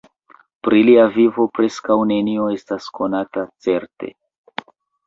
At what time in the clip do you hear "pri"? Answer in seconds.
0.67-0.79